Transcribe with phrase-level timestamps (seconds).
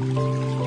[0.00, 0.59] 天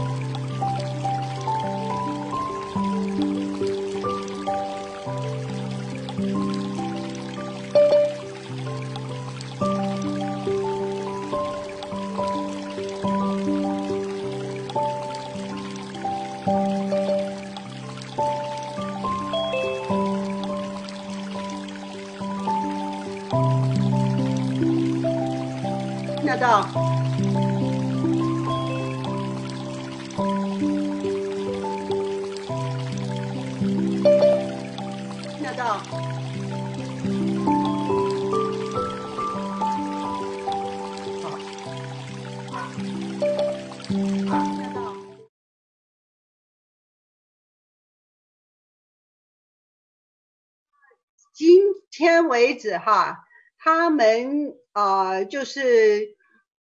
[52.44, 53.24] 为止哈，
[53.58, 56.18] 他们啊、就是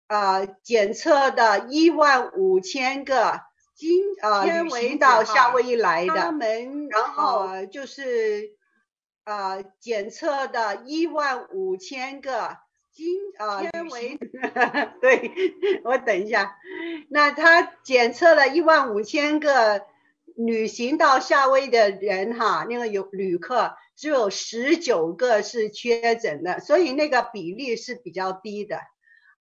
[0.06, 3.43] 啊、检测的一万五千个
[3.75, 8.55] 今啊天为到夏威夷来的，他们然后、呃、就是
[9.25, 12.57] 啊、检测的一万五千个
[12.91, 14.19] 今啊天为
[15.03, 15.31] 对，
[15.84, 16.57] 我等一下，
[17.11, 19.84] 那他检测了一万五千个
[20.34, 23.77] 旅行到夏威夷的人哈，那个有旅客。
[23.98, 28.78] 只有十九个是确诊的，所以那个比例是比较低的。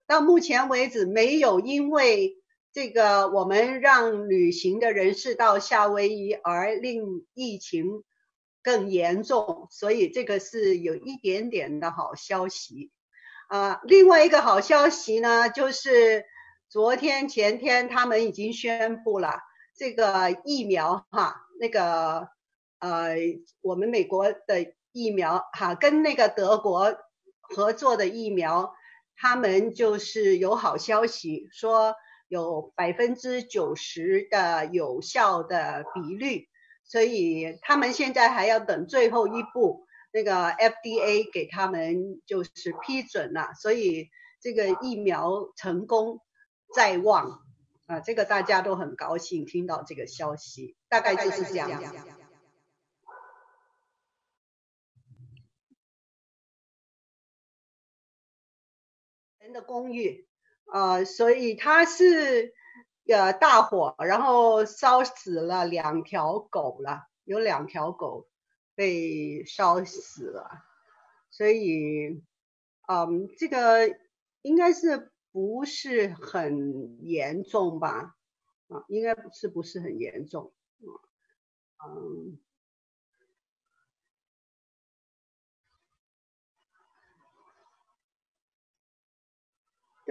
[0.05, 2.35] 到目前为止，没有因为
[2.73, 8.03] 这个我们让旅行的人士到夏威夷而令疫情
[8.61, 12.91] 更严重，所以这个是有一点点的好消息。
[13.47, 16.25] 啊，另外一个好消息呢，就是
[16.67, 19.39] 昨天前天他们已经宣布了
[19.77, 22.27] 这个疫苗哈，那个。
[22.81, 23.15] 呃，
[23.61, 26.97] 我们美国的疫苗哈，跟那个德国
[27.39, 28.73] 合作的疫苗，
[29.15, 31.95] 他们就是有好消息，说
[32.27, 36.47] 有百分之九十的有效的比率，
[36.83, 42.49] 所以他们现在还要等最后一步，那个 FDA 给他们就是
[42.81, 44.09] 批准了，所以
[44.41, 46.19] 这个疫苗成功
[46.73, 47.41] 在望
[47.85, 51.69] 啊，这个大家都很高兴听到这个消息，大概就是这样。
[59.53, 60.27] 的公寓，
[60.71, 62.53] 呃，所以它是
[63.07, 68.27] 呃大火，然后烧死了两条狗了，有两条狗
[68.75, 70.49] 被烧死了，
[71.29, 72.21] 所以，
[72.87, 73.97] 嗯，这个
[74.41, 78.15] 应该是不是很严重吧？
[78.69, 80.53] 啊，应该是不是很严重？
[81.85, 82.39] 嗯。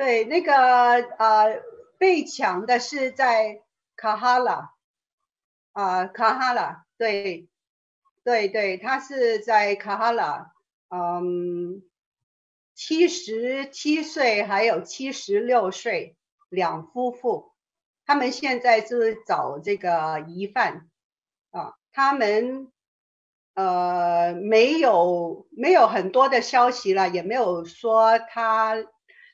[0.01, 1.63] 对，那个呃，
[1.99, 3.61] 被抢的是在
[3.97, 4.73] 卡哈拉，
[5.73, 7.51] 啊，卡哈拉，对，
[8.25, 10.55] 对对，他是在卡哈拉，
[10.89, 11.83] 嗯，
[12.75, 16.17] 七十七岁还有七十六岁
[16.49, 17.53] 两夫妇，
[18.07, 20.89] 他们现在是找这个疑犯，
[21.51, 22.73] 啊，他们
[23.53, 28.83] 呃没有没有很多的消息了，也没有说他。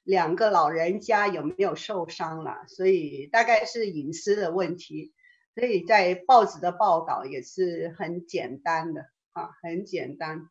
[0.06, 2.64] 两个老人家有没有受伤了？
[2.68, 5.12] 所以大概是隐私的问题，
[5.56, 10.48] 所以在报纸的报道也是很简单的啊，很简单。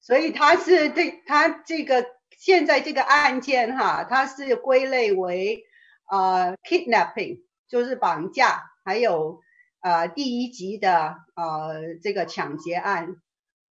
[0.00, 5.64] 所以他是这他这个现在这个案件哈，他是归类为
[6.10, 9.42] 呃 kidnapping，就是绑架，还有
[9.80, 13.16] 呃第一级的呃这个抢劫案，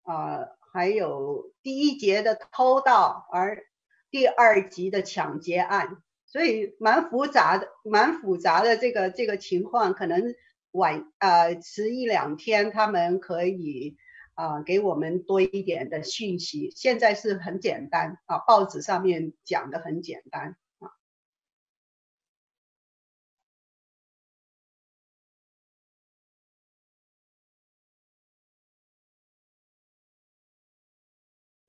[0.03, 3.65] 呃还有第一节的偷盗而。
[4.11, 6.03] 第二级的抢劫案。
[6.31, 10.35] 所以蛮复杂的蛮复杂的这个这个情况可能
[10.71, 13.97] 晚呃迟一两天他们可以
[14.35, 16.73] 啊给我们多一点的讯息。
[16.77, 20.57] 现在是很简单啊报纸上面讲的很简单。
[20.79, 20.91] 啊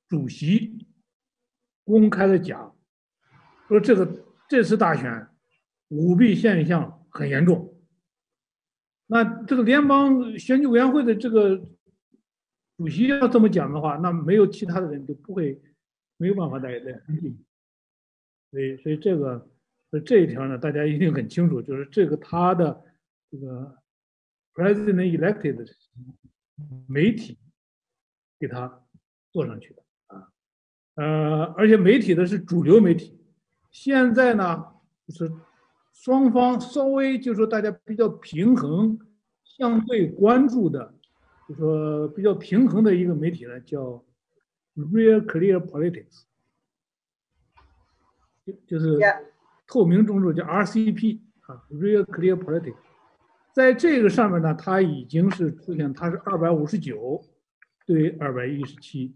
[0.07, 0.90] 主席。
[1.83, 2.75] 公开的讲，
[3.67, 5.27] 说这个这次大选
[5.89, 7.77] 舞弊现象很严重。
[9.07, 11.57] 那这个联邦选举委员会的这个
[12.77, 15.61] 主席要这么讲的话，那没有其他的人就不会
[16.17, 17.45] 没有办法再再跟进。
[18.51, 19.49] 所以，所以这个
[20.05, 22.83] 这一条呢，大家一定很清楚，就是这个他的
[23.29, 23.77] 这个
[24.53, 25.69] president elected
[26.87, 27.37] 媒体
[28.39, 28.85] 给他
[29.31, 29.83] 做上去的，
[30.95, 33.17] 呃，而且媒体的是主流媒体。
[33.71, 34.65] 现在呢，
[35.07, 35.31] 就是
[35.93, 38.99] 双方稍微就是说大家比较平衡、
[39.43, 40.93] 相对关注的，
[41.47, 44.03] 就是说比较平衡的一个媒体呢，叫
[44.75, 46.23] Real Clear Politics。
[48.43, 48.99] 就就是
[49.67, 52.75] 透明中立，叫 RCP 啊，Real Clear Politics，
[53.53, 57.23] 在这个上面呢，它已经是出现，它是二百五十九
[57.85, 59.15] 对二百一十七，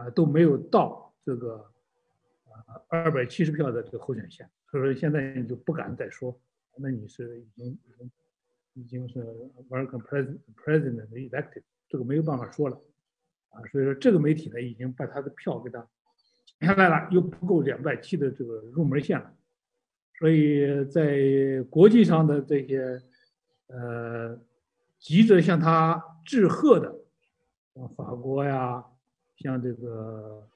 [0.00, 1.56] 啊都没有到这个
[2.46, 6.34] 啊二百七十票的这个候选线，所以说现在你就不敢再说，
[6.76, 8.10] 那你是已经已经
[8.74, 9.22] 已经是
[9.68, 12.80] American President President elected，这个没有办法说了，
[13.50, 15.86] 啊，所以说这个媒体呢已经把他的票给他。
[16.60, 19.34] 下来了，又不够两百七的这个入门线了，
[20.18, 23.02] 所以在国际上的这些
[23.68, 24.38] 呃
[24.98, 26.94] 急着向他致贺的，
[27.74, 28.84] 像法国呀，
[29.40, 30.46] 像这个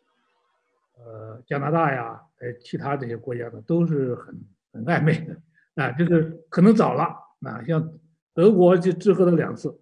[0.98, 4.38] 呃加拿大呀，呃其他这些国家呢，都是很
[4.72, 7.04] 很暧昧的啊，这个可能早了
[7.40, 7.92] 啊，像
[8.34, 9.80] 德国就致贺了两次，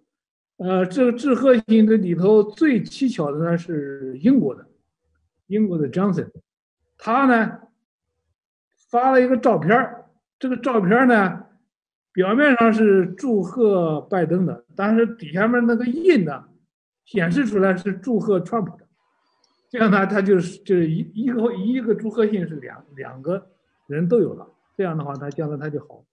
[0.57, 4.67] 呃，这个致贺信这里头最蹊跷的呢是英国的。
[5.47, 6.31] 英国的 Johnson，
[6.97, 7.59] 他呢
[8.89, 10.05] 发了一个照片
[10.39, 11.45] 这个照片呢
[12.13, 16.45] 表面上是祝贺拜登的，但是底下面那个印呢
[17.03, 18.87] 显示出来是祝贺川普的，
[19.73, 23.49] 这样呢他就是就是一一个一个祝贺信是两两个
[23.87, 26.05] 人都有了，这样的话他将来他就好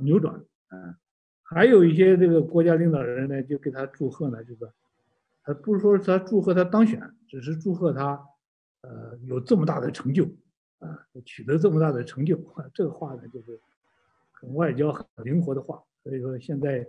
[0.00, 0.34] 扭转，
[0.70, 0.96] 嗯，
[1.42, 4.72] 还有一些这个国家领导人呢就给他祝贺呢，就是
[5.44, 8.26] 他不是说他祝贺他当选，只是祝贺他。
[8.80, 10.24] 呃，有这么大的成就，
[10.78, 12.38] 啊，取得这么大的成就，
[12.72, 13.60] 这个话呢，就是
[14.30, 15.82] 很外交、很灵活的话。
[16.04, 16.86] 所以说现在，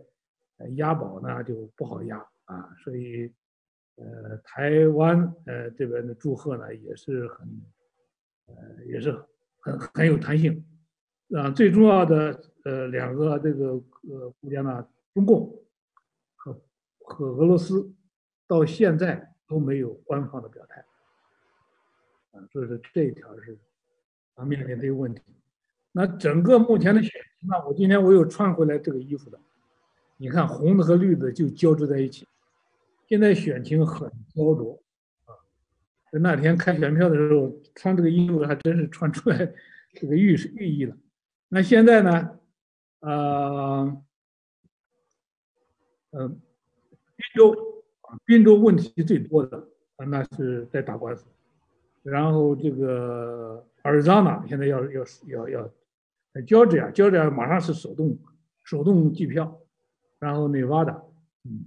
[0.75, 2.69] 押宝呢就不好押啊。
[2.83, 3.33] 所以，
[3.99, 7.61] 呃，台湾呃这边的祝贺呢也是很，
[8.45, 9.11] 呃，也是
[9.59, 10.65] 很很有弹性。
[11.35, 13.73] 啊，最重要的呃两个这个
[14.09, 15.53] 呃国家呢，中共
[16.35, 16.61] 和
[17.01, 17.93] 和俄罗斯
[18.47, 20.85] 到现在都没有官方的表态。
[22.31, 23.59] 啊，所以说这一条是
[24.35, 25.21] 啊面临的一个问题。
[25.91, 29.37] 那整个目前的选情呢，我今天我又穿回来这个衣服的，
[30.15, 32.25] 你看红的和绿的就交织在一起。
[33.09, 34.83] 现在选情很焦灼
[35.25, 35.33] 啊。
[36.11, 39.51] 那天开选票的时候穿这个衣服还真是穿出来
[39.93, 40.95] 这个寓寓意了。
[41.47, 42.39] 那现在呢，
[42.99, 44.01] 呃，
[46.11, 49.57] 呃，滨州啊，滨州问题最多的
[49.95, 51.25] 啊，那是在打官司。
[52.03, 55.71] 然后这个阿里桑那现在要要要要
[56.45, 58.19] ，Georgia，Georgia 马上是手动
[58.63, 59.59] 手动计票，
[60.19, 61.01] 然后内华达，
[61.43, 61.65] 嗯，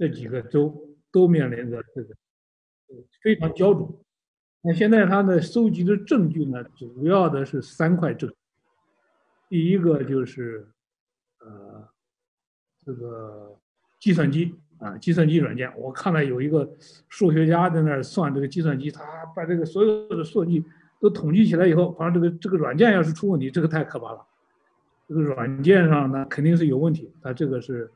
[0.00, 0.74] 这几个州
[1.12, 2.14] 都面临着这个
[3.22, 4.02] 非常焦灼。
[4.62, 8.32] 那现在他的收集的证据呢，主要的是三块证。
[9.50, 10.66] 第一个就是
[11.40, 11.86] 呃
[12.86, 13.58] 这个
[14.00, 14.54] 计算机。
[14.78, 16.66] 啊，计算机软件，我看了有一个
[17.10, 19.04] 数学家在那儿算这个计算机，他
[19.36, 20.64] 把这个所有的数据
[20.98, 24.26] 都统计起来以后，反正这个这个软件要是出问题，这个太可怕了。
[25.06, 27.92] 这个软件上呢肯定是有问题，他这个是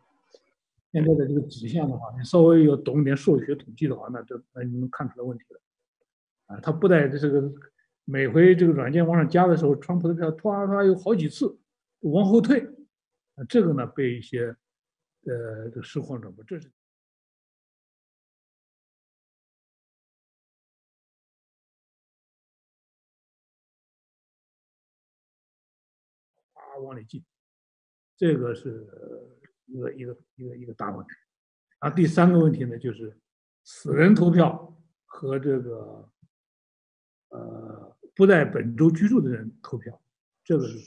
[0.94, 5.60] 现在的这个指向的话，你稍微有懂点数学统计的话，那就那你能看出来问题了。
[6.46, 7.52] 啊，他不带这个
[8.04, 11.58] 每回这个软件往上加的时候，川普的票突然突然有好几次
[12.00, 12.64] 往后退，
[13.48, 14.56] 这个呢被一些。
[15.26, 16.70] 呃，这实况转播，这是
[26.52, 27.24] 啊往里进，
[28.18, 28.86] 这个是
[29.66, 31.12] 一个一个一个一个大问题。
[31.78, 33.16] 啊，第三个问题呢，就是
[33.64, 36.08] 死人投票和这个
[37.28, 40.00] 呃不在本州居住的人投票，
[40.42, 40.78] 这个是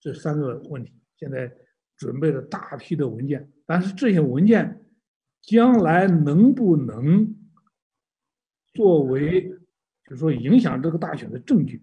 [0.00, 0.92] 这三个问题。
[1.16, 1.54] 现在
[1.96, 3.50] 准备了大批的文件。
[3.66, 4.84] 但是这些文件
[5.40, 7.34] 将来能不能
[8.74, 9.48] 作为，
[10.04, 11.82] 就是说影响这个大选的证据？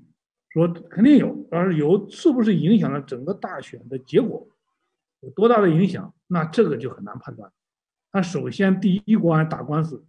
[0.50, 4.46] 说肯定有，但是有是不是影响了整个大选的结果？
[5.22, 6.14] 有多大的影响？
[6.28, 7.52] 那这个就很难判断。
[8.12, 10.06] 他首先第一关打官司，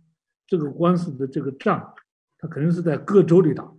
[0.47, 1.95] 这个官司的这个仗，
[2.37, 3.73] 他肯定是在各州里打，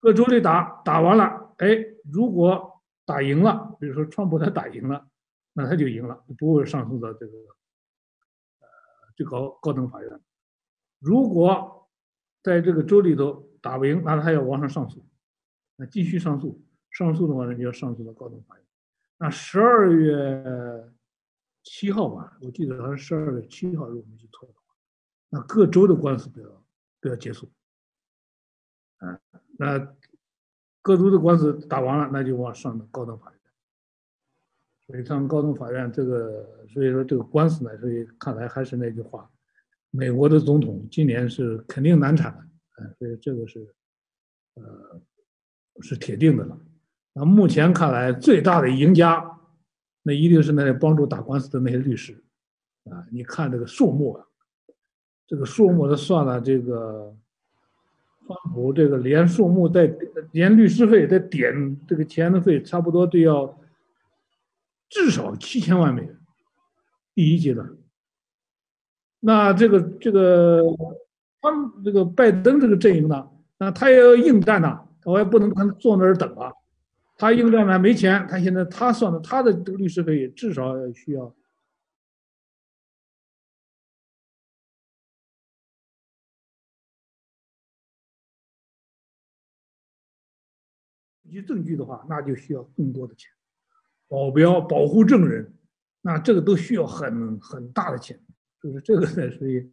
[0.00, 1.68] 各州里打，打完了，哎，
[2.12, 5.08] 如果打赢了，比如说川普他打赢了，
[5.54, 7.32] 那他就赢了，不会上诉到这个
[8.60, 8.68] 呃
[9.16, 10.20] 最高高等法院。
[10.98, 11.88] 如果
[12.42, 15.06] 在这个州里头打不赢，那他要往上上诉，
[15.76, 16.60] 那继续上诉，
[16.90, 18.64] 上诉的话呢，就要上诉到高等法院。
[19.18, 20.90] 那十二月
[21.64, 24.60] 七号吧，我记得好像十二月七号，如果没记错的话，
[25.28, 26.64] 那各州的官司都要
[27.00, 27.50] 都要结束。
[28.98, 29.20] 啊，
[29.58, 29.96] 那
[30.80, 33.38] 各州的官司打完了，那就往上的高等法院。
[34.86, 39.30] 所以上高等法院这个，所以说这个官司呢，所以看来还是那句话，
[39.90, 42.48] 美国的总统今年是肯定难产的，
[42.78, 43.74] 嗯，所以这个是，
[44.54, 45.02] 呃，
[45.82, 46.58] 是铁定的了。
[47.18, 49.40] 那目前看来，最大的赢家，
[50.04, 52.22] 那一定是那些帮助打官司的那些律师，
[52.88, 54.24] 啊，你看这个数目啊，
[55.26, 57.12] 这个数目的算了，这个
[58.24, 59.90] 川普这个连数目带
[60.30, 63.58] 连律师费带点这个钱的费，差不多都要
[64.88, 66.16] 至少七千万美元，
[67.16, 67.68] 第一阶段。
[69.18, 70.62] 那这个这个
[71.40, 71.50] 他
[71.84, 76.52] 这个拜登这个阵营呢，那他也要应战呐，我也不能跟坐那儿等啊。
[77.18, 81.34] 他应该呢没钱，他现在他算的他的这个律师费至少需要，
[91.24, 93.28] 以及证据的话，那就需要更多的钱，
[94.06, 95.52] 保镖、保护证人，
[96.02, 98.16] 那这个都需要很很大的钱，
[98.62, 99.68] 就是这个呢，所以，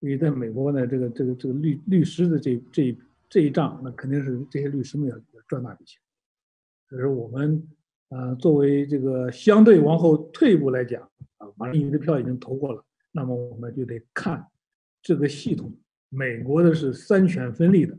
[0.00, 6.02] 所以在美国呢，这个这个这个律律师的这这这一仗，那肯定是这些律师们要要赚大笔钱。
[6.90, 7.62] 可是我们，
[8.08, 11.00] 呃，作为这个相对往后退一步来讲，
[11.36, 14.44] 啊，马林鱼的票已经投过了，那么我们就得看
[15.00, 15.72] 这个系统。
[16.08, 17.96] 美国的是三权分立的，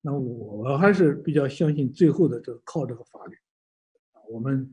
[0.00, 3.36] 那我还是比较相信最后的这个靠这个法律。
[4.30, 4.66] 我们，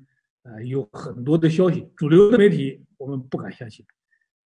[0.43, 3.85] 呃，有很多的消息，主流的媒体我们不敢相信，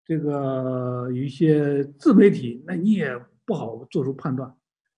[0.03, 4.53] 这个有一些自媒体，那你也不好做出判断。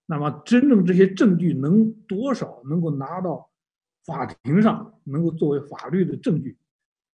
[0.06, 3.48] 那么真正这些证据能多少能够拿到？
[4.08, 6.56] 法庭上能够作为法律的证据，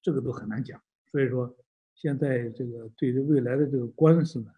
[0.04, 0.80] 这个都很难讲。
[1.12, 1.58] 所以说，
[1.96, 4.52] 现在这个对于未来的这个官司呢，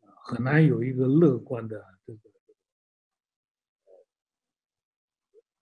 [0.00, 2.18] 很难有一个乐观的这个。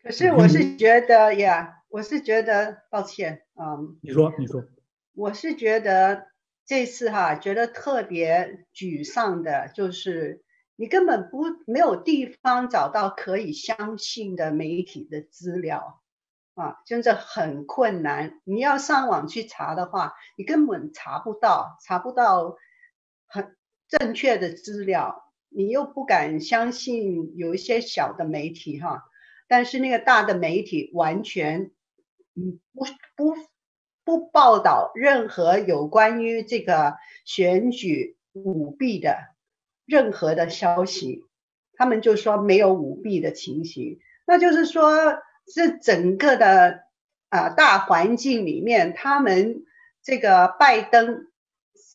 [0.02, 3.98] 可是我是觉得呀，我是觉得抱歉，嗯。
[4.00, 4.64] 你说，你说。
[5.12, 6.28] 我是觉得
[6.64, 10.42] 这次哈，觉得特别沮丧的就是。
[10.80, 16.00] 你根本不没有地方找到可以相信的媒体的资料
[16.54, 18.40] 啊，真的很困难。
[18.44, 22.56] 你要上网去查的话，你根本查不到，查不到
[23.26, 23.56] 很
[23.88, 25.24] 正确的资料。
[25.48, 29.02] 你又不敢相信有一些小的媒体哈，
[29.48, 31.72] 但是那个大的媒体完全
[32.36, 32.84] 嗯不
[33.16, 33.34] 不
[34.04, 39.16] 不报道任何有关于这个选举舞弊的。
[39.88, 41.24] 任何的消息，
[41.72, 44.92] 他们就说没有舞弊的情形，那就是说，
[45.46, 46.80] 这整个的
[47.30, 49.64] 啊、大环境里面，他们
[50.02, 51.28] 这个拜登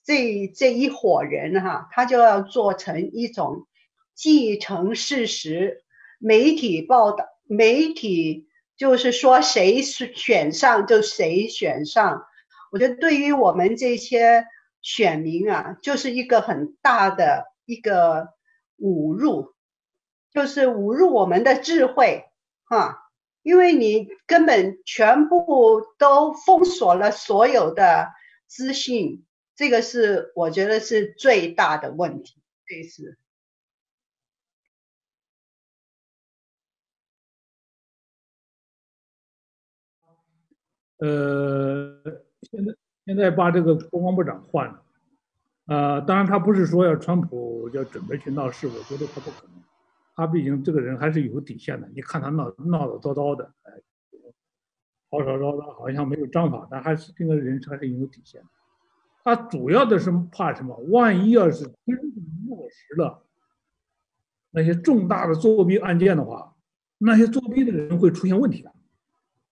[0.04, 3.68] 这这一伙人哈，他就要做成一种
[4.16, 5.84] 既成事实，
[6.18, 12.26] 媒体报道，媒体就是说谁是选上就谁选上，
[12.72, 14.48] 我觉得对于我们这些
[14.82, 17.53] 选民啊，就是一个很大的。
[17.66, 18.34] 一个
[18.78, 19.54] 侮辱，
[20.32, 22.26] 就是侮辱我们的智慧，
[22.66, 23.10] 哈，
[23.42, 28.12] 因为你根本全部都封锁了所有的
[28.48, 33.18] 资讯，这个是我觉得是最大的问题，这是。
[40.98, 42.02] 呃，
[42.44, 44.83] 现在现在把这个国防部长换了。
[45.66, 49.64] 呃，当然，他不是说要川普要准备去闹事，我觉得他不可能。
[50.14, 51.88] 他毕竟这个人还是有底线的。
[51.96, 53.72] 你看他闹闹得叨叨的，哎，
[55.10, 58.48] 吵吵叨叨，好像没有章法，但还是这个人还是有底线的。
[59.24, 60.76] 他主要的是怕什么？
[60.90, 62.12] 万一要是真正
[62.48, 63.26] 落实了
[64.52, 66.54] 那些重大的作弊案件的话，
[66.98, 68.72] 那些作弊的人会出现问题的，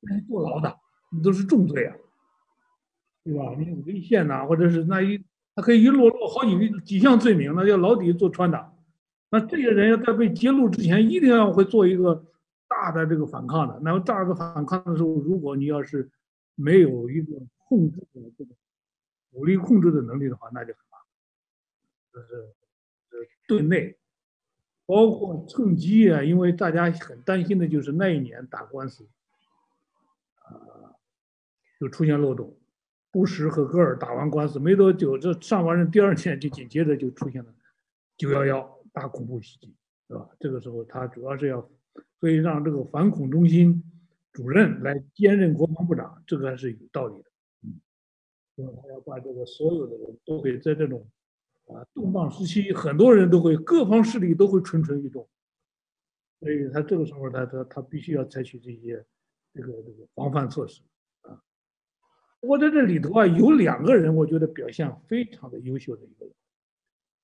[0.01, 0.77] 那些坐牢的，
[1.09, 1.95] 那都是重罪啊，
[3.23, 3.55] 对吧？
[3.57, 5.23] 你有违宪呐，或者是那一。
[5.53, 8.73] 他可以一落落好几几项罪名，那要牢底坐穿的。
[9.29, 12.25] 那这些人要在被揭露之前，一定要会做一个
[12.67, 13.79] 大的这个反抗的。
[13.81, 16.09] 那么大的反抗的时候，如果你要是
[16.55, 18.51] 没有一个控制的这个
[19.31, 21.07] 武力控制的能力的话，那就很麻烦。
[22.13, 22.55] 这是，
[23.09, 23.17] 这
[23.47, 23.97] 对内，
[24.85, 29.07] 包括趁机啊，因为大家很担心的就是那一年打官司，
[30.43, 30.95] 啊，
[31.79, 32.57] 就出现漏洞。
[33.11, 37.53] 布什和戈尔打完官司没多久，这上完任第二天就紧接着就出现了
[38.17, 39.75] 九幺幺大恐怖袭击，
[40.07, 40.29] 是吧？
[40.39, 41.69] 这个时候他主要是要，
[42.19, 43.83] 所以让这个反恐中心
[44.31, 47.29] 主任来兼任国防部长，这个还是有道理的。
[47.63, 47.81] 嗯，
[48.55, 51.05] 因为他要把这个所有的人都给在这种
[51.65, 55.27] 啊动荡时期，很多人都会各方势力都会蠢蠢欲动，
[56.39, 59.05] 所以他这个时候他他他必须要采取这些
[59.53, 60.81] 这个这个防范措施。
[62.41, 66.33] 我在这里头啊，有两个人，我觉得表现非常的优秀的一个人。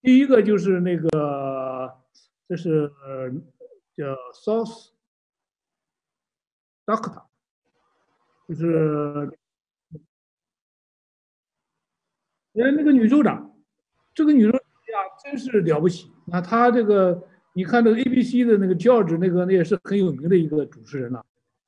[0.01, 1.91] 第一个就是那个，
[2.47, 2.89] 这是
[3.95, 4.89] 叫 South
[6.85, 7.23] Doctor，
[8.47, 9.37] 就是
[12.53, 13.55] 呃那个女州长，
[14.13, 16.11] 这个女州长呀，真是了不起。
[16.27, 21.25] 那她这个，你看这个 ABC 的那个 George 那个，那也是很有名的一个主持人了。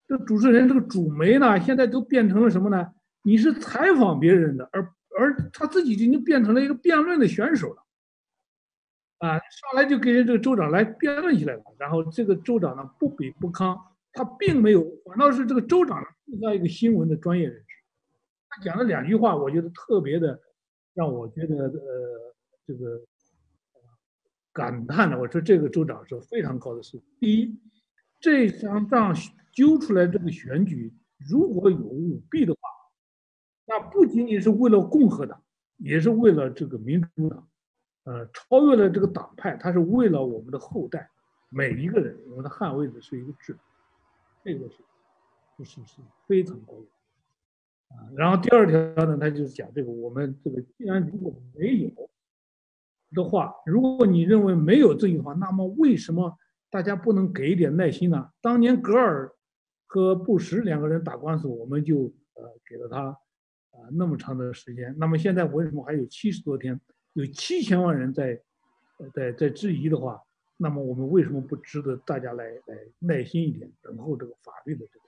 [0.07, 2.93] 这主持人这个主媒呢，现在都变成了什么呢？
[3.29, 4.81] 你是采访别人的，而
[5.15, 7.83] 而他自己已经变成了一个辩论的选手了，
[9.19, 13.79] 啊，上来就跟人这个州长来辩论起来了，然后这个州长呢不卑不亢，
[14.13, 17.65] 他并没有，反倒是这个州长更像一个新闻的专业人士，
[18.49, 20.41] 他讲了两句话，我觉得特别的
[20.95, 22.99] 让我觉得呃这个
[24.51, 27.03] 感叹的，我说这个州长是非常高的素质。
[27.19, 27.55] 第一，
[28.19, 29.13] 这场仗
[29.53, 30.91] 揪出来这个选举
[31.29, 32.55] 如果有舞弊的。
[33.69, 35.39] 那不仅仅是为了共和党，
[35.77, 37.47] 也是为了这个民主党，
[38.05, 41.07] 呃，超越了这个党派，他是为了我们的后代，
[41.49, 43.59] 每一个人，我们的捍卫的是一个制度，
[44.43, 44.77] 这个是，
[45.55, 52.09] 就是是非常高的，啊，然后第二条呢，他就是讲这个，我们这个既然如果没有
[53.13, 56.35] 的话，如果你认为没有正义的话，那么为什么
[56.71, 58.31] 大家不能给一点耐心呢？
[58.41, 59.31] 当年戈尔
[59.85, 63.15] 和布什两个人打官司，我们就呃给了他。
[63.79, 66.77] 啊，那么长的时间，那么现在为什么还有七十多天，
[67.13, 68.41] 有七千万人在，
[69.13, 70.21] 在在质疑的话，
[70.57, 75.05] 那么我们为什么不值得大家来来耐心一点，等候这个法律的这个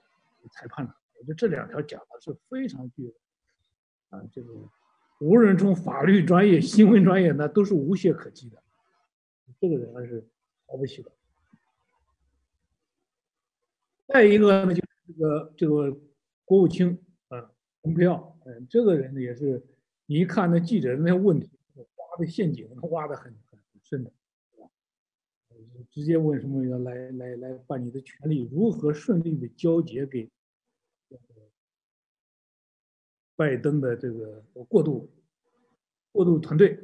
[0.53, 0.93] 裁判呢？
[1.17, 3.13] 我觉得这两条讲的是非常具有，
[4.09, 4.53] 啊，这个
[5.19, 8.63] 无论从法律专业、新闻专业，那都是无懈可击的，
[9.59, 10.27] 这个人还是
[10.67, 11.11] 了不起的。
[14.07, 15.99] 再一个呢，就是这个这个
[16.45, 16.97] 国务卿。
[17.81, 19.63] 蓬佩奥，嗯，这个人也是，
[20.05, 24.11] 你一看那记者那些问题，挖的陷阱挖的很很深的，
[25.89, 30.29] 直接问什么要来来来把你的权力如何顺利的交接给
[33.35, 35.09] 拜登的这个过渡
[36.11, 36.79] 过渡团队，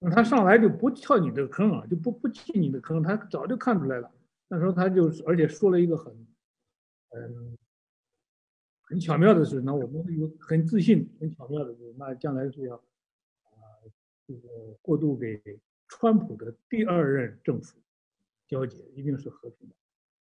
[0.00, 4.12] 那他上来就不跳你这个坑啊，就不不进你的坑，他早就看出来了。
[4.48, 6.12] 那时候他就而且说了一个很，
[7.10, 7.56] 嗯。
[8.88, 13.60] 很巧妙的是，那我们有很自信、很巧妙的是，那将来是要啊，
[14.26, 14.48] 这个
[14.80, 15.38] 过渡给
[15.88, 17.78] 川普的第二任政府
[18.46, 19.74] 交接，一定是和平的。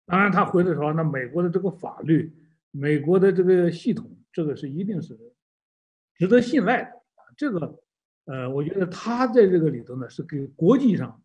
[0.06, 2.34] 当然，他回的时候，那美国的这个法律、
[2.72, 5.16] 美国的这个系统，这个是一定是
[6.16, 7.22] 值得信赖的啊。
[7.36, 7.80] 这个，
[8.24, 11.22] 呃，我觉得他在这个里头呢，是给国际上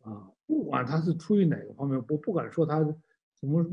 [0.00, 2.82] 啊，不管他是出于哪个方面，我不敢说他
[3.38, 3.66] 什么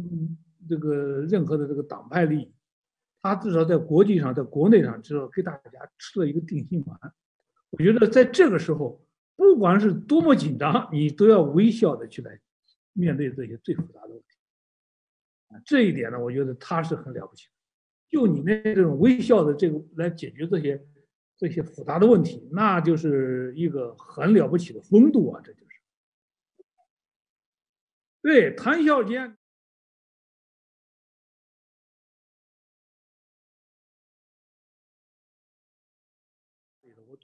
[0.68, 2.52] 这个任何的这个党派利益。
[3.22, 7.00] 他至少在国际上，在国内上，至少给大家吃了一个定心丸。
[7.70, 9.04] 我觉得在这个时候，
[9.36, 12.40] 不管是多么紧张，你都要微笑的去来
[12.94, 14.26] 面对这些最复杂的问题。
[15.66, 17.52] 这一点呢，我觉得他是很了不起的。
[18.10, 20.82] 就你那这种微笑的这个来解决这些
[21.38, 25.42] 这些复杂的问题，那就是一个很了不起的风度啊！
[25.44, 25.66] 这就是。
[28.22, 29.38] 对，谈笑间。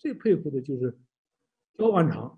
[0.03, 0.99] 最佩服的就是
[1.77, 2.37] 萧万长，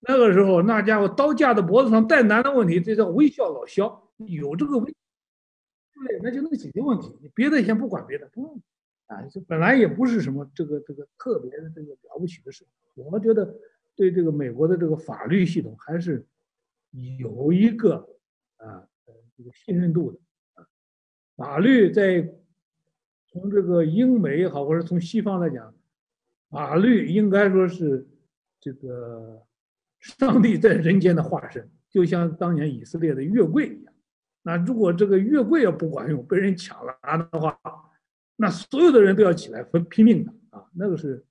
[0.00, 7.16] 那个时候那家伙刀架在脖子上带难的问题，这叫微笑老萧，有这个微，对，那就能解决问题。
[7.20, 8.60] 你别的先不管别的，不用
[9.06, 12.66] 啊，这本来也不是什么这个这个特别的这个了不起的事。
[12.96, 13.56] 我们觉得
[13.94, 16.26] 对这个美国的这个法律系统还是
[17.20, 17.94] 有一个
[18.56, 18.88] 啊
[19.36, 20.18] 这个信任度的
[20.54, 20.66] 啊，
[21.36, 22.28] 法律在
[23.28, 25.72] 从这个英美也好，或者从西方来讲。
[26.52, 28.06] 法律应该说是
[28.60, 29.42] 这个
[29.98, 33.94] 上帝在人间的化身，就像当年以色列的月柜一样。
[34.42, 36.92] 那如果这个月柜要不管用，被人抢了
[37.30, 37.58] 的话，
[38.36, 40.68] 那所有的人都要起来拼拼命的啊！
[40.74, 41.24] 那个是，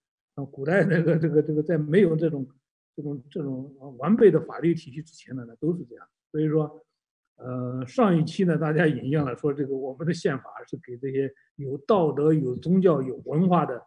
[0.49, 2.47] 古代那个这个这个在没有这种
[2.95, 6.07] 这种这种完备的法律体系之前的呢，都是这样。
[6.31, 6.83] 所以说，
[7.35, 13.85] 呃，上一期呢，大家引用了说这个我们的宪法是给这些有道德、有宗教、有文化的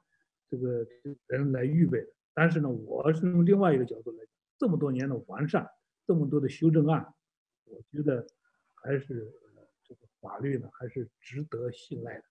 [0.56, 0.86] 这个
[1.26, 2.08] 人来预备的。
[2.32, 4.18] 但是呢，我是从另外一个角度来，
[4.58, 5.68] 这么多年的完善，
[6.06, 7.14] 这么多的修正案，
[7.64, 8.26] 我觉得
[8.74, 9.32] 还是
[9.86, 12.24] 这个法律呢，还是值得信赖的。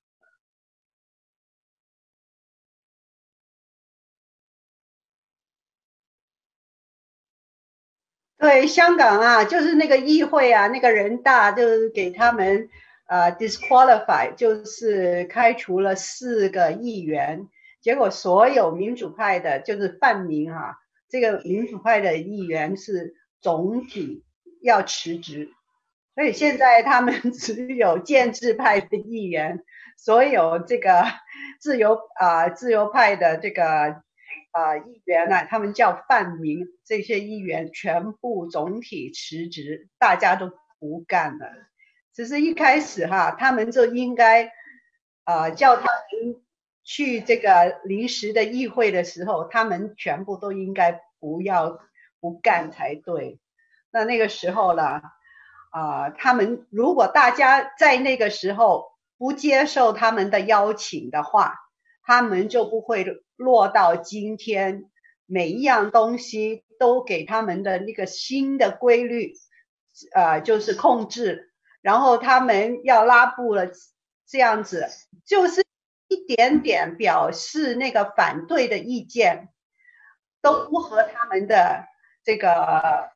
[8.38, 12.68] 对香港啊，就是那个议会啊，那个人大就是给他们
[13.08, 17.48] 呃 disqualify，就是开除了四个议员，
[17.84, 24.24] 结果所有民主派的，就是泛民啊，这个民主派的议员是总体
[24.60, 25.52] 要辞职，
[26.16, 29.64] 所以现在他们只有建制派的议员，
[29.98, 31.04] 所有这个
[31.60, 34.02] 自由啊、自由派的这个。
[34.56, 41.48] 啊、议员呢、啊，他们叫泛民，这些议员全部总体辞职，大家都不干了。
[42.14, 44.52] 只是一开始哈，他们就应该，
[45.24, 46.36] 啊、叫他们
[46.84, 51.80] 去这个临时的议会的时候，他们全部都应该不要
[52.20, 53.40] 不干才对。
[53.92, 55.02] 那那个时候呢，
[55.72, 61.56] 啊、他们如果大家在那个时候不接受他们的邀请的话，
[62.04, 64.90] 他们就不会落到今天，
[65.26, 69.34] 每一样东西都给他们的那个新的规律，
[70.14, 73.68] 呃，就是控制，然后他们要拉布了，
[74.28, 74.88] 这样子
[75.26, 75.64] 就是
[76.14, 79.50] 一点点表示那个反对的意见，
[80.42, 81.88] 都不合他们的
[82.24, 83.10] 这个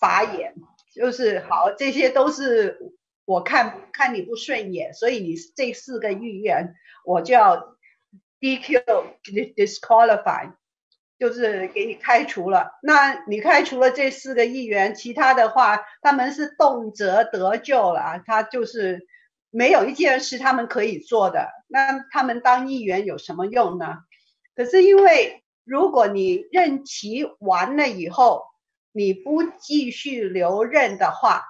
[0.00, 0.54] 法眼，
[0.94, 2.78] 就是好，这些都是
[3.24, 7.72] 我看看你不顺眼，所以你这四个议员我就要。
[8.42, 8.82] DQ
[9.54, 10.50] disqualify
[11.16, 12.72] 就是给你开除了。
[12.82, 19.06] 那你开除了这四个议员，其他的话他们是动辄得咎了，他就是
[19.52, 21.48] 没有一件事他们可以做的。
[21.68, 23.98] 那他们当议员有什么用呢？
[24.56, 28.42] 可是因为如果你任期完了以后，
[28.90, 31.44] 你不继续留任的话，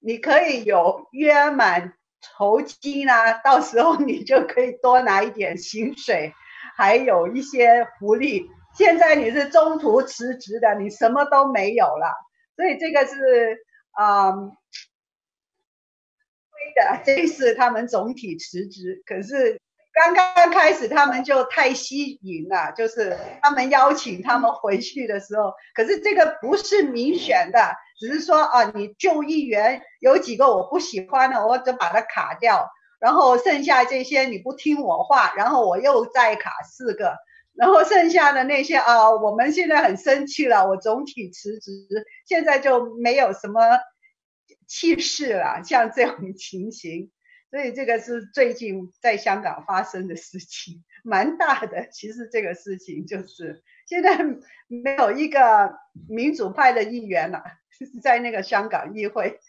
[0.00, 1.94] 你可以有约满。
[2.38, 6.32] 酬金啊，到时候你就可以多拿一点薪水，
[6.74, 8.50] 还有一些福利。
[8.74, 12.16] 现在你是中途辞职的，你什么都没有了，
[12.56, 13.58] 所以这个是
[13.92, 14.34] 啊，
[17.04, 19.60] 这次他们总体辞职，可是。
[19.98, 32.68] 刚刚开始他们就太吸引了，就是他们邀请他们回去的时候，可是这个不是民选的，只是说啊，你旧议员有几个我不喜欢的，我就把它卡掉，
[33.00, 37.16] 然后剩下这些你不听我话，然后我又再卡四个，
[37.54, 41.70] 然后剩下的那些啊，我们现在很生气了，我总体辞职，
[42.26, 43.62] 现在就没有什么
[44.66, 47.10] 气势了，像这种情形。
[47.48, 51.88] 所以这个是最近在香港发生的事情，蛮大的。
[51.90, 54.18] 其实这个事情就是现在
[54.66, 57.42] 没有一个民主派的议员了，
[58.02, 59.40] 在那个香港议会。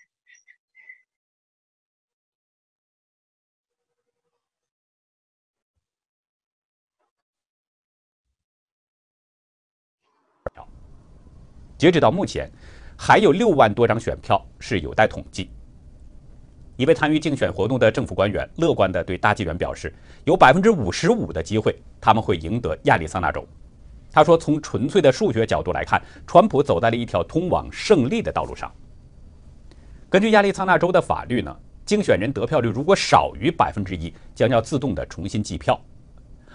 [11.78, 12.50] 截止到目前，
[12.98, 15.50] 还有六万多张选票是有待统计。
[16.78, 19.94] 一位参与竞选活动的政府官员乐观地对大纪元表示，
[20.26, 23.48] 有百分之五十五的机会他们会赢得亚利桑那州。
[24.12, 28.72] 他说，从纯粹的数学角度来看，川普走在了一条通往胜利的道路上。
[30.10, 31.56] 根据亚利桑那州的法律呢，
[31.86, 35.80] 竞选人得票率如果少于百分之一，将要自动的重新计票。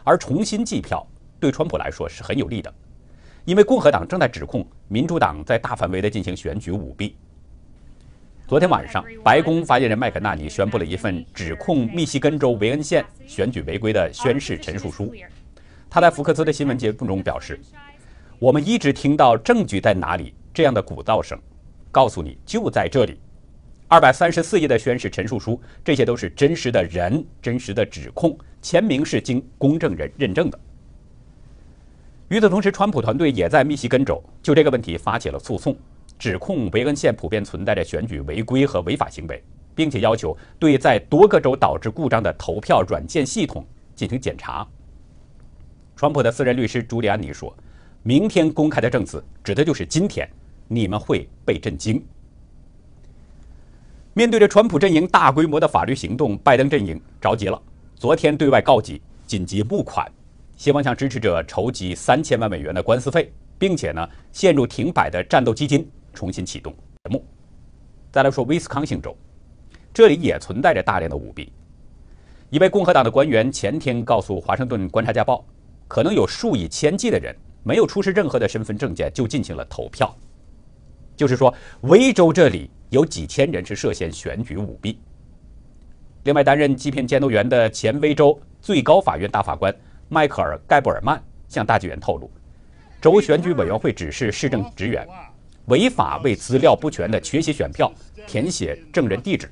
[0.02, 1.06] 而重新计票
[1.38, 2.72] 对川普来说是很有利的，
[3.44, 7.16] 因为共和党正在指控民主党在大范围的进行选举舞弊。
[8.46, 15.12] 昨天晚上，白宫发言人麦肯纳尼宣布了一份指控密西根州维恩县选举违规的宣誓陈述书。
[15.90, 17.58] 他在福克斯的新闻节目中表示
[18.38, 21.38] ：“我们一直听到‘证据在哪里’这样的鼓噪声，
[21.90, 23.18] 告诉你就在这里。
[23.88, 30.58] 二百三十四页的宣誓陈述书，这些都是真实的人、真实的指控，签名是经公证人认证的。”
[32.32, 35.76] 与此同时，川普团队也在密西根州就这个问题发起了诉讼。
[36.18, 43.62] 指控维恩县普遍存在着选举违规和违法行为，并且要求对在多个州导致故障的投票软件系统
[43.94, 44.66] 进行检查。
[45.94, 47.54] 川普的私人律师朱利安尼说
[48.02, 50.26] ：“明天公开的证词，指的就是今天，
[50.68, 52.02] 你们会被震惊。”
[54.14, 57.60] 面对着川普阵营大规模的法律行动，拜登阵营着急了。
[57.94, 60.10] 昨天对外告急，紧急募款，
[60.62, 63.32] 希望向支持者筹集三千万美元的官司费。
[63.58, 67.24] 并且呢陷入停摆的战斗基金重新启动节目。
[68.10, 69.16] 再来说威斯康星州，
[69.94, 71.52] 这里也存在着大量的舞弊。
[72.50, 75.36] 一位共和党的官员前天告诉《华盛顿观察家报》，
[75.86, 80.12] 可能有数以千计的人没有出示任何的身份证件就进行了投票，
[81.16, 84.98] 就是说，威州这里有几千人是涉嫌选举舞弊。
[86.24, 89.72] 另外，担任欺骗监督员的前威州最高法院大法官
[90.12, 92.30] 迈克尔·盖布尔曼向大纪元透露，
[93.00, 95.08] 州选举委员会指示市政职员
[95.68, 97.90] 违法为资料不全的缺席选票
[98.26, 99.50] 填写证人地址。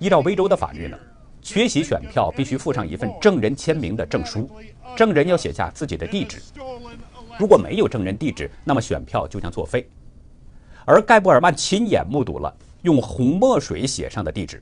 [0.00, 0.98] 依照威州的法律呢，
[1.40, 4.50] 缺席选票必须附上一份证人签名的证书，
[4.96, 6.42] 证人要写下自己的地址。
[7.38, 9.88] 如果没有证人地址，那么选票就将作废。
[10.84, 14.60] 而盖布尔曼亲眼目睹了用红墨水写上的地址。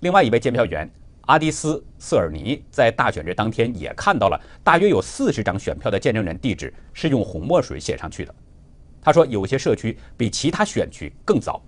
[0.00, 0.86] 另外一位监票员
[1.26, 8.32] 阿迪斯·瑟尔尼在大选日当天也看到了大约有四十张选票的见证人地址是用红墨水写上去的。
[9.02, 11.60] 他说，有些社区比其他选区更糟。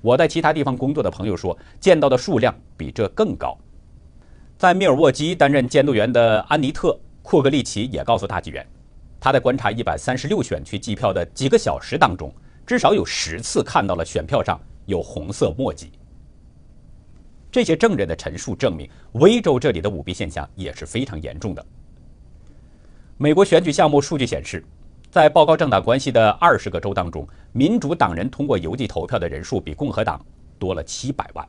[0.00, 3.56] 我在其他地方工作的朋友说，见到的数量比这更高。
[4.56, 6.90] 在密尔沃基担任监督员的安妮特·
[7.22, 8.66] 库格利奇也告诉大纪元，
[9.20, 12.32] 他在观察一百三十六选区计票的几个小时当中，
[12.66, 15.92] 至少有十次看到了选票上有红色墨迹。
[17.54, 21.64] 这些证人的陈述证明，威州这里的舞弊现象也是非常严重的。
[23.16, 24.64] 美国选举项目数据显示，
[25.08, 30.20] 在报告政党关系的二十个州当中，民主党人通过邮寄投票的人数比共和党
[30.58, 31.48] 多了七百万。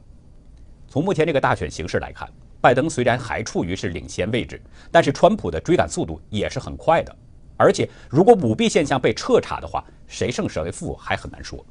[0.88, 2.30] 从目前这个大选形势来看，
[2.62, 7.16] 拜登虽然还处于是领先位置，但是川普的追赶速度也是很快的。
[7.58, 11.66] 而且，如果舞弊现象被彻查的话，谁胜谁负还很难说。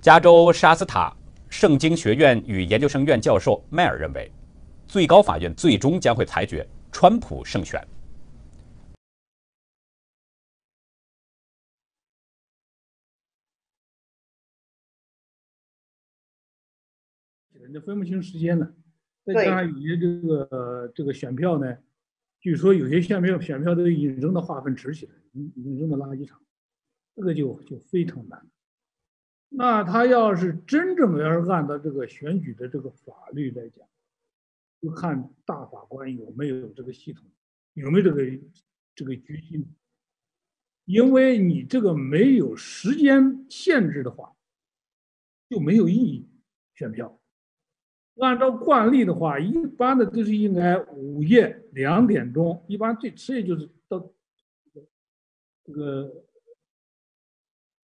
[0.00, 1.12] 加州沙斯塔
[1.56, 4.28] 圣经学院与研究生院教授迈尔认为，
[4.88, 7.80] 最高法院最终将会裁决川普胜选。
[17.86, 18.74] 分不清时间了，
[19.24, 21.78] 再加上有些这个这个选票呢，
[22.40, 26.40] 据说有些选票选票都已经扔到化粪池去了，已经扔到垃圾场，
[27.14, 28.44] 这个就就非常难。
[29.56, 33.86] 那他要是真正要是按照这个选举的这个法律来讲，
[34.80, 37.24] 就看大法官有没有这个系统，
[37.74, 38.22] 有没有这个
[38.96, 39.64] 这个决心，
[40.86, 44.34] 因为你这个没有时间限制的话，
[45.48, 46.28] 就没有意义
[46.74, 47.20] 选票。
[48.20, 54.12] 按照惯例的话，一般的都是应该午夜两点钟，一般最迟也就是到
[55.64, 56.24] 这个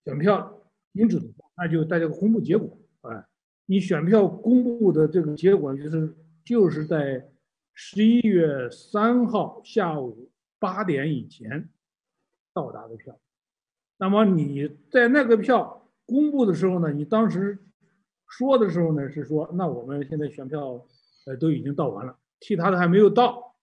[0.05, 0.60] 选票
[0.93, 2.79] 停止的话，那就大家公布结果。
[3.03, 3.27] 哎，
[3.67, 7.31] 你选票公布的这个结果就是就是在
[7.75, 11.69] 十一月三号下午八点以前
[12.53, 13.19] 到达的票。
[13.99, 17.59] 那么你在那个票公布的时候呢，你当时。
[18.33, 20.87] 说的时候呢，是说那我们现在选票，
[21.27, 23.57] 呃，都已经到完了，其他的还没有到，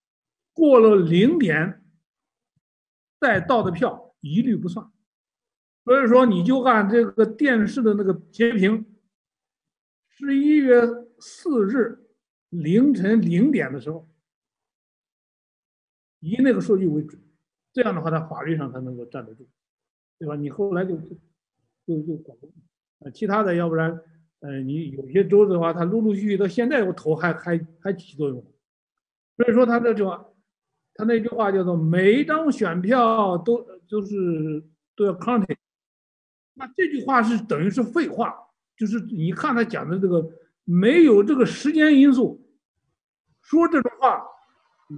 [0.52, 1.86] 过了零点
[3.18, 4.86] 再到的票一律不算。
[5.88, 8.86] 所以说你就按这个电视的那个截屏，
[10.10, 10.82] 十一月
[11.18, 12.10] 四日
[12.50, 14.06] 凌晨零点的时候，
[16.20, 17.22] 以那个数据为准，
[17.72, 19.48] 这样的话，它法律上才能够站得住，
[20.20, 20.36] 对吧？
[20.36, 22.54] 你后来就就就管不住，
[23.14, 23.98] 其他的要不然。
[24.42, 28.46] 呃，你有些州的话，它陆陆续续到现在，我投还还还起作用。
[29.38, 30.30] 所以说，他这句话，
[30.96, 34.62] 他那句话叫做“每一张选票都都是
[34.94, 35.56] 都要 counting”。
[36.58, 38.34] 那这句话是等于是废话，
[38.76, 40.28] 就是你看他讲的这个
[40.64, 42.44] 没有这个时间因素，
[43.42, 44.26] 说这种话，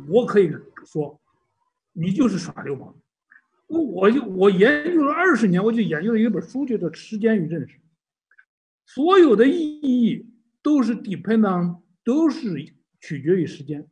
[0.08, 0.52] 我可以
[0.86, 1.19] 说，
[1.93, 2.95] 你就是耍流氓。
[3.67, 7.76] 我我就我研究了二十年，我就研究了一本书，叫做《时间与认识》。
[8.86, 10.28] 所有的意义
[10.63, 13.88] 都是 depend on，都是取决于时间，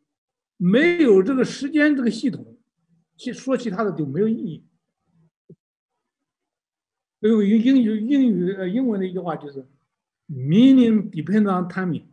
[0.56, 2.58] 没有这个时间这个系统，
[3.16, 4.66] 其说其他的就没有意义。
[7.20, 9.66] 所以英语英语呃英文的一句话就是
[10.30, 12.06] meaning depend on timing，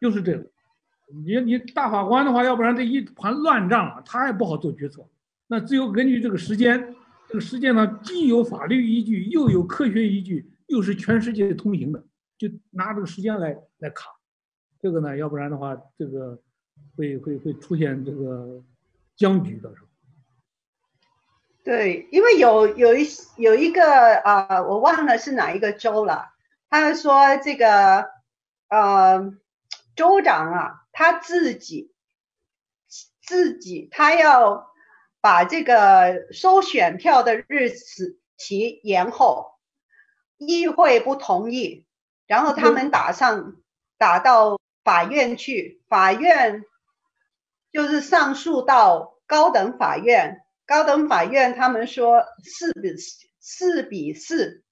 [0.00, 0.50] 就是这个。
[1.24, 5.06] 你你大法官的话，要不然这一盘乱账啊，他也不好做决策。
[5.48, 6.94] 那只有根据这个时间。
[7.28, 12.04] 这个时间呢既有法律依据，又有科学依据，又是全世界通行的，
[12.36, 14.10] 就拿这个时间来来卡，
[14.80, 16.42] 这个呢，要不然的话，这个
[16.96, 18.60] 会会会出现这个
[19.14, 19.86] 僵局的时候。
[21.62, 26.32] 对，因为有有一有一个啊、呃，我忘了是哪一个州了，
[26.70, 28.10] 他说这个
[28.68, 29.32] 呃
[29.94, 31.92] 州长啊，他自己
[33.22, 34.72] 自己他要
[35.20, 39.52] 把这个收选票的日子期延后，
[40.38, 41.84] 议会不同意，
[42.26, 43.56] 然后他们打上
[43.98, 46.64] 打到法院去，法院
[47.70, 52.94] 就是上诉到高等法院，高等法院他们说四比
[53.40, 54.62] 四比四，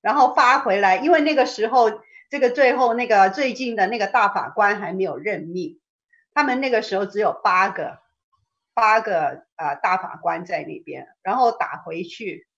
[0.00, 5.78] 然后发回来，因为那个时候这个最后那个最近的那个大法官还没有任命，
[6.34, 8.00] 他们那个时候只有八个
[8.74, 12.48] 八个啊、大法官在那边，然后打回去，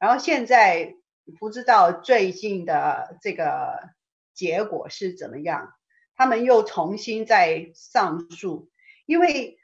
[0.00, 0.96] 然后现在
[1.38, 3.90] 不知道最近的这个
[4.34, 5.72] 结果是怎么样，
[6.16, 8.68] 他们又重新再上诉，
[9.06, 9.59] 因为。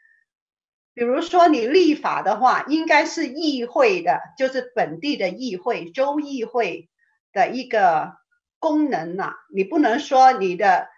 [0.96, 6.88] 比如说，你立法的话，应该是议会的，就是本地的议会、州议会
[7.34, 8.14] 的一个
[8.58, 10.88] 功能呐、你不能说你的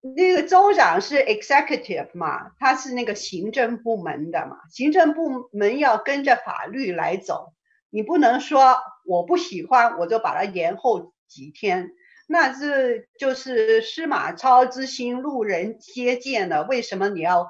[0.00, 7.52] 那个州长是 executive 嘛，他是那个行政部门的嘛，行政部门要跟着法律来走。
[7.88, 11.92] 你不能说我不喜欢，我就把它延后几天，
[12.26, 16.64] 那是就是司马昭之心，路人皆见的。
[16.64, 17.48] 为什么你要？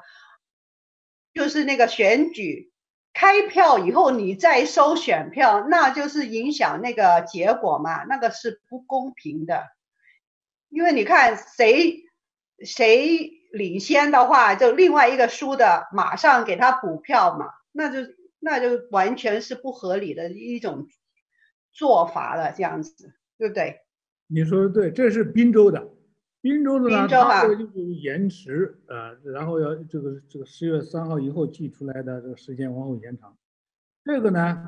[1.37, 2.73] 就是那个选举
[3.13, 9.65] 开票以后，你再收选票，那就是影响那个结果嘛，那个是不公平的。
[10.71, 12.05] 因为你看谁
[12.65, 20.87] 谁领先的话，就另外一个输的马上给他补票嘛，那就那就完全是不合理的一种
[21.71, 23.83] 做法了，这样子对不对？
[24.27, 25.87] 你说的对，这是滨州的。
[26.47, 33.37] 宾州的呢，它这个就是延迟，呃，然后要这个这个十月三号以后寄出来的这个时间往后延长，
[34.05, 34.65] 这个呢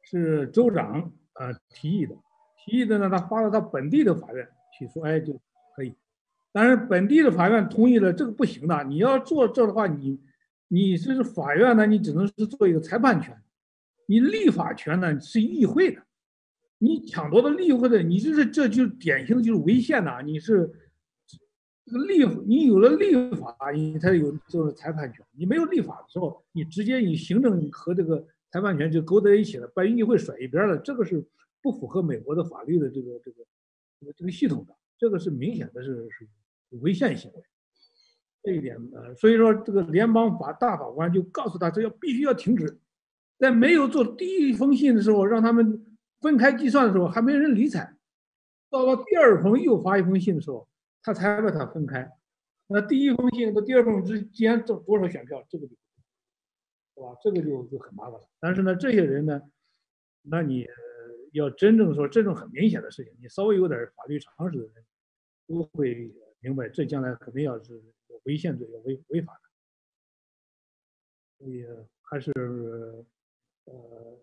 [0.00, 2.16] 是州长呃提议的，
[2.56, 5.38] 提议的呢，他发到他本地的法院起诉，哎就
[5.76, 5.94] 可以，
[6.52, 10.18] 但是本地的法院同意了，这个不行的，你要做这的话，你
[10.68, 13.36] 你这是法院呢，你只能是做一个裁判权，
[14.06, 16.00] 你立法权呢是议会的，
[16.78, 20.72] 你抢夺的立会的，你就是这就典型的就是违宪呐，你是。
[21.90, 25.26] 这个立，你有了立法，你才有这个裁判权。
[25.32, 30.78] 你没有立法的时候，你直接你行政和这个裁判权就勾在一起了，把议会甩一边了。
[30.78, 31.26] 这个是
[31.60, 33.44] 不符合美国的法律的这个这个
[33.98, 34.76] 这个这个系统的。
[34.96, 36.28] 这个是明显的是是
[36.80, 37.42] 违宪行为。
[38.42, 42.78] 这一点呃，所以说这个联邦法大法官就告诉他，这要必须要停止。
[43.36, 45.84] 在没有做第一封信的时候，让他们
[46.20, 47.96] 分开计算的时候，还没人理睬。
[48.70, 50.68] 到了第二封又发一封信的时候。
[51.02, 52.10] 他才把它分开，
[52.66, 55.74] 那第一封信和第二封之间多多少选票，这个就，
[56.94, 57.16] 是吧？
[57.22, 58.28] 这个就就很麻烦了。
[58.38, 59.40] 但是呢，这些人呢，
[60.22, 60.66] 那你
[61.32, 64.84] 要真正说这种很明显的事情，你稍微有点法律常识的人
[65.46, 69.40] 都会明白，这将来肯定要是有违宪罪，要违违法的。
[71.38, 71.66] 所以
[72.02, 72.30] 还是
[73.64, 74.18] 呃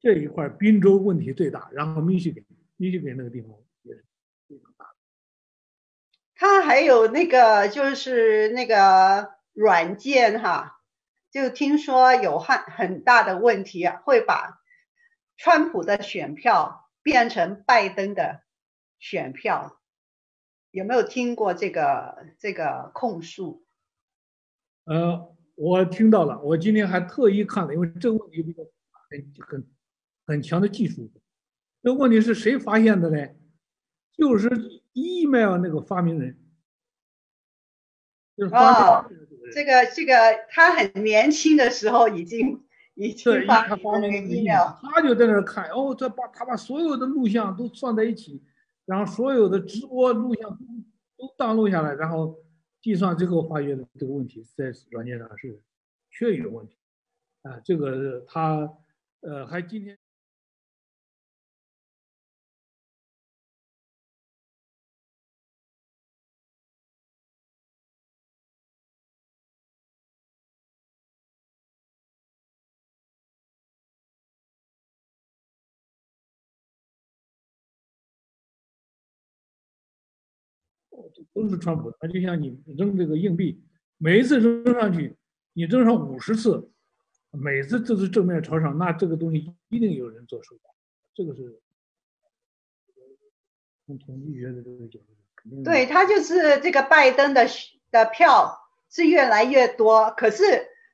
[0.00, 2.44] 这一块滨州问题最大，然后密西根，
[2.76, 3.56] 密西根那个地方。
[6.44, 10.78] 他还有那个就是那个软件哈，
[11.30, 14.60] 就听说有很很大的问题，会把
[15.38, 18.42] 川普的选票变成拜登的
[18.98, 19.80] 选票，
[20.70, 23.64] 有没有听过这个这个控诉？
[24.84, 28.62] 呃，我听到了，我今天还特意看了，因为这个问题比较
[29.08, 29.66] 很很
[30.26, 31.10] 很强的技术。
[31.82, 33.28] 这问题是谁发现的呢？
[34.12, 34.83] 就是。
[34.94, 36.36] Email 那个发明人，
[38.36, 40.14] 就是发明、哦、这个这个
[40.48, 42.64] 他很年轻的时候已经
[42.94, 43.66] 已经发
[43.98, 48.42] 明了 email，他就在那儿看，哦，这把他把所有的录像都算在一起，
[48.86, 50.64] 然后所有的直播录像都
[51.16, 52.38] 都 download 下来，然后
[52.80, 55.60] 计算最后发现的这个问题在软件上是
[56.10, 56.76] 确有问题，
[57.42, 58.72] 啊，这个他
[59.20, 59.98] 呃还今天。
[81.32, 83.62] 都是川普的，他就像你扔这个硬币，
[83.98, 85.16] 每一次扔上去，
[85.52, 86.70] 你扔上五十次，
[87.30, 90.74] 每次都是正面朝上，那这个东西一定有人做手脚，
[91.14, 91.60] 这个是
[93.86, 97.46] 从统计学的这个角度，肯定对他就是这个拜登的
[97.90, 98.58] 的票
[98.90, 100.44] 是越来越多，可是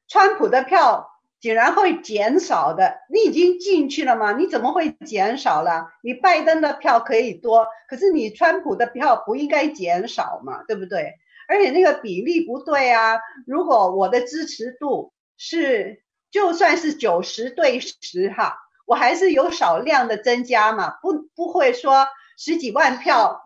[0.08, 1.09] 川普的票。
[1.40, 4.32] 竟然会减少的，你已经进去了吗？
[4.32, 5.88] 你怎么会减少了？
[6.02, 11.14] 你拜登的票可以多，可是你川普的票不应该减少嘛，对不对？
[11.48, 13.18] 而且那个比例不对啊。
[13.46, 23.40] 如果我的支持度是就算是九十对十哈，我还是有少量的增加嘛，不不会说十几万票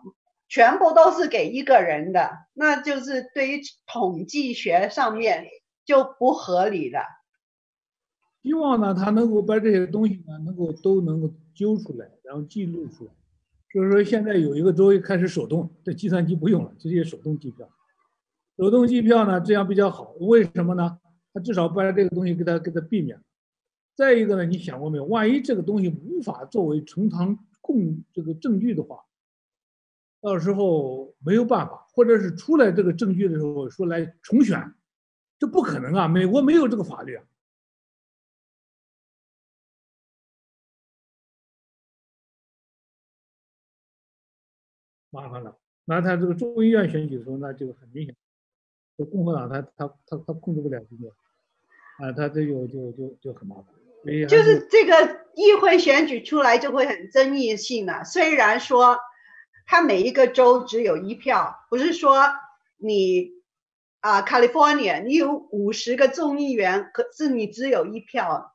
[0.48, 5.46] 全部都是给一个人的，那就是对于统计学上面
[5.86, 7.00] 就不合理了。
[8.44, 13.10] 希望呢，他能够把这些东西呢，能够都能够揪出来，然后记录出来。
[13.72, 17.66] 就是说，现在有一个州开始手动，这计算机不用了，直接手动计票。
[18.58, 20.12] 手动计票呢，这样比较好。
[20.20, 20.98] 为什么呢？
[21.32, 23.18] 他至少把这个东西给他给他避免。
[23.96, 25.04] 再一个呢，你想过没有？
[25.06, 28.98] 万一这个东西无法作为呈堂供这个证据的话，
[30.20, 34.74] 到时候没有办法，或者是出来这个证据的时候说来重选，
[35.38, 36.06] 这不可能啊！
[36.08, 37.24] 美国没有这个法律啊。
[45.14, 48.16] 麻烦了，那他这个众议院选举的时候，那就很明显，
[48.98, 51.14] 就共和党他他他他控制不了这个，
[52.04, 53.66] 啊，他这就就就就很麻烦。
[54.28, 58.04] 就是这个议会选举出来就会很争议性了。
[58.04, 58.98] 虽然说
[59.66, 62.18] 他每一个州只有一票，不是说
[62.76, 63.30] 你
[64.00, 68.54] 啊，California 你有五十个众议员，可是你只有一票，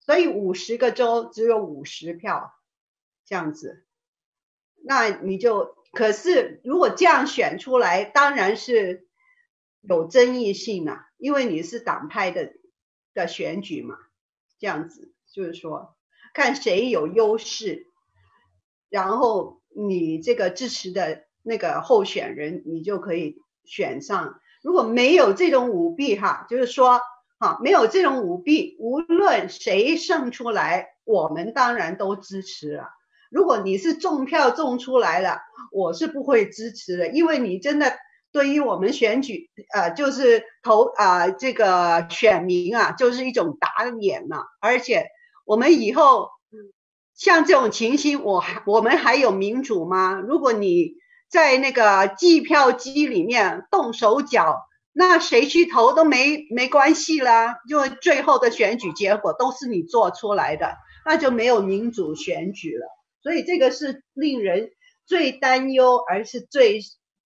[0.00, 2.52] 所以五十个州只有五十票，
[3.24, 3.86] 这样子。
[4.82, 9.06] 那你就，可是如果这样选出来，当然是
[9.80, 12.52] 有争议性嘛，因为你是党派的
[13.14, 13.96] 的选举嘛，
[14.58, 15.96] 这样子就是说，
[16.32, 17.86] 看谁有优势，
[18.88, 24.40] 然后你这个支持的那个候选人，你就可以选上。
[24.62, 27.00] 如果没有这种舞弊哈，就是说
[27.38, 32.90] 哈，没有这种舞弊，无论谁胜出来，我们当然都支持了。
[33.30, 35.38] 如果你是中票中出来了，
[35.72, 37.96] 我是不会支持的，因为你真的
[38.32, 44.44] 对于我们选举，呃，就是投啊、这个选民啊，就是一种打脸了。
[44.60, 45.06] 而且
[45.44, 46.28] 我们以后
[47.14, 50.14] 像这种情形，我还我们还有民主吗？
[50.14, 50.94] 如果你
[51.28, 60.76] 在那个计票机里面动手脚，那谁去投都没没关系啦，因为最后的选举结果都是你做出来的，
[61.06, 62.99] 那就没有民主选举了。
[63.22, 64.70] 所以这个是令人
[65.06, 66.80] 最担忧，而是最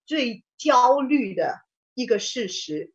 [0.07, 1.61] 最焦虑的
[1.95, 2.93] 一个事实。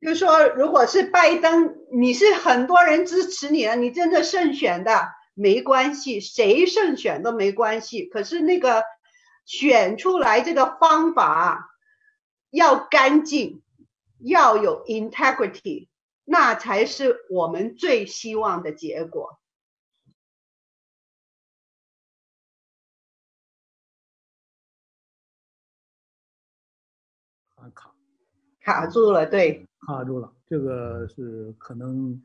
[0.00, 8.04] 就是说，如果是拜登，你是很多人支持你的，你真的胜选的，没关系，谁胜选都没关系。
[8.04, 8.84] 可是那个
[9.46, 11.70] 选出来这个方法
[12.50, 13.62] 要干净，
[14.18, 15.88] 要有 integrity，
[16.24, 19.38] 那才是我们最希望的结果。
[28.64, 32.18] 卡住了，对，卡住了，这个是可能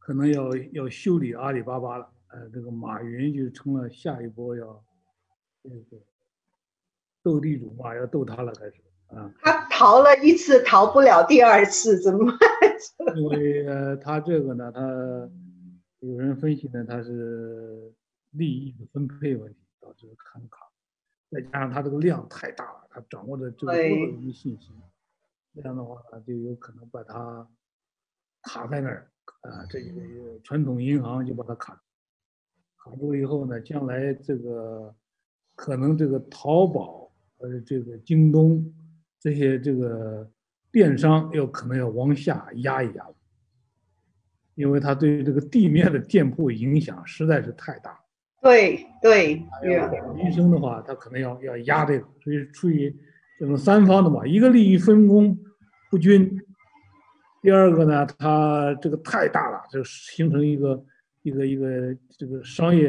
[0.00, 4.84] 可能要要修理阿里巴巴了，呃，这个马云就成了下一波要
[5.62, 6.02] 这个
[7.22, 9.32] 斗地主嘛，要斗他了，开始啊。
[9.40, 12.38] 他逃了一次，逃不了第二次，怎么办？
[13.16, 14.80] 因为呃，他这个呢，他
[16.00, 17.92] 有人分析呢，他是
[18.32, 20.68] 利益的分配问题导致很卡。
[21.30, 24.72] 再加上他这个量太大了，他掌握的这个多人的信息，
[25.54, 27.46] 这样的话呢，就有可能把它
[28.42, 29.10] 卡在那儿
[29.42, 29.66] 啊。
[29.68, 31.74] 这个传统银行就把它卡
[32.78, 34.94] 卡住以后呢，将来这个
[35.54, 38.64] 可能这个淘宝呃这个京东
[39.20, 40.28] 这些这个
[40.70, 43.06] 电商要可能要往下压一压，
[44.54, 48.00] 因为它对这个地面的店铺影响实在是太大。
[48.40, 49.36] 对对，
[50.16, 52.92] 民生的话，他可能要要压这个，所以出于
[53.42, 55.36] 这种三方的嘛，一个利益分工
[55.90, 56.40] 不均，
[57.40, 60.80] 第二个呢，它这个太大了，就形成一个
[61.22, 62.88] 一个一个这个商业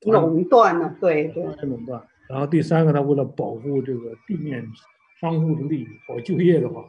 [0.00, 2.04] 垄断了，对对，垄断。
[2.28, 4.66] 然后第三个，它为了保护这个地面
[5.20, 6.82] 商户的利益，保就业的话，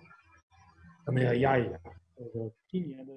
[1.06, 1.78] 可能要压一压。
[2.18, 3.14] 就是说今年的。